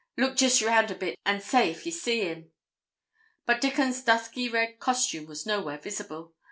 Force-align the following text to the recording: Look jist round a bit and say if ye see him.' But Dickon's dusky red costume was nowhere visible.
Look 0.17 0.35
jist 0.35 0.63
round 0.63 0.89
a 0.89 0.95
bit 0.95 1.15
and 1.27 1.43
say 1.43 1.69
if 1.69 1.85
ye 1.85 1.91
see 1.91 2.21
him.' 2.21 2.49
But 3.45 3.61
Dickon's 3.61 4.01
dusky 4.01 4.49
red 4.49 4.79
costume 4.79 5.27
was 5.27 5.45
nowhere 5.45 5.77
visible. 5.77 6.33